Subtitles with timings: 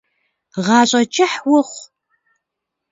[0.65, 1.83] Гъащӏэ кӏыхь ухъу.